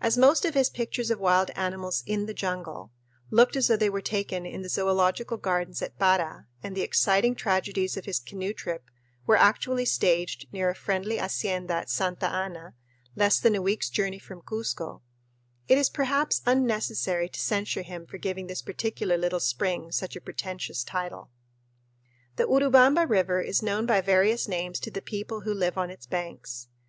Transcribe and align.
As 0.00 0.16
most 0.16 0.44
of 0.44 0.54
his 0.54 0.70
pictures 0.70 1.10
of 1.10 1.18
wild 1.18 1.50
animals 1.56 2.04
"in 2.06 2.26
the 2.26 2.32
jungle" 2.34 2.92
looked 3.32 3.56
as 3.56 3.66
though 3.66 3.74
they 3.76 3.90
were 3.90 4.00
taken 4.00 4.46
in 4.46 4.62
the 4.62 4.68
zoölogical 4.68 5.42
gardens 5.42 5.82
at 5.82 5.98
Para, 5.98 6.46
and 6.62 6.76
the 6.76 6.82
exciting 6.82 7.34
tragedies 7.34 7.96
of 7.96 8.04
his 8.04 8.20
canoe 8.20 8.52
trip 8.52 8.84
were 9.26 9.34
actually 9.34 9.84
staged 9.84 10.46
near 10.52 10.70
a 10.70 10.74
friendly 10.76 11.16
hacienda 11.16 11.74
at 11.74 11.90
Santa 11.90 12.28
Ana, 12.28 12.76
less 13.16 13.40
than 13.40 13.56
a 13.56 13.60
week's 13.60 13.90
journey 13.90 14.20
from 14.20 14.40
Cuzco, 14.40 15.02
it 15.66 15.76
is 15.76 15.90
perhaps 15.90 16.42
unnecessary 16.46 17.28
to 17.28 17.40
censure 17.40 17.82
him 17.82 18.06
for 18.06 18.18
giving 18.18 18.46
this 18.46 18.62
particular 18.62 19.16
little 19.18 19.40
spring 19.40 19.90
such 19.90 20.14
a 20.14 20.20
pretentious 20.20 20.84
title. 20.84 21.32
The 22.36 22.46
Urubamba 22.46 23.04
River 23.10 23.40
is 23.42 23.64
known 23.64 23.84
by 23.84 24.00
various 24.00 24.46
names 24.46 24.78
to 24.78 24.92
the 24.92 25.02
people 25.02 25.40
who 25.40 25.52
live 25.52 25.76
on 25.76 25.90
its 25.90 26.06
banks. 26.06 26.68